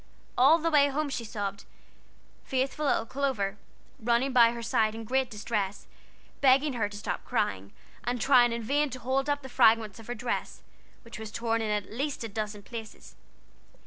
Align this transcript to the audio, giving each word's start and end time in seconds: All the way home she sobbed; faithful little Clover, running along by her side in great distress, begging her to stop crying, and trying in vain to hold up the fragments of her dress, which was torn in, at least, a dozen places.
All 0.35 0.57
the 0.57 0.71
way 0.71 0.87
home 0.87 1.09
she 1.09 1.23
sobbed; 1.23 1.65
faithful 2.43 2.87
little 2.87 3.05
Clover, 3.05 3.59
running 3.99 4.29
along 4.29 4.33
by 4.49 4.51
her 4.53 4.63
side 4.63 4.95
in 4.95 5.03
great 5.03 5.29
distress, 5.29 5.85
begging 6.41 6.73
her 6.73 6.89
to 6.89 6.97
stop 6.97 7.23
crying, 7.23 7.71
and 8.03 8.19
trying 8.19 8.51
in 8.51 8.63
vain 8.63 8.89
to 8.89 8.99
hold 8.99 9.29
up 9.29 9.43
the 9.43 9.47
fragments 9.47 9.99
of 9.99 10.07
her 10.07 10.15
dress, 10.15 10.63
which 11.03 11.19
was 11.19 11.31
torn 11.31 11.61
in, 11.61 11.69
at 11.69 11.93
least, 11.93 12.23
a 12.23 12.27
dozen 12.29 12.63
places. 12.63 13.15